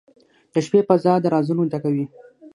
[0.53, 2.05] •د شپې فضاء د رازونو ډکه وي.